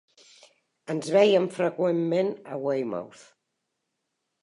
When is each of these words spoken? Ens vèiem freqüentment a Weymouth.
Ens 0.93 1.05
vèiem 1.17 1.45
freqüentment 1.59 2.35
a 2.57 2.61
Weymouth. 2.65 3.25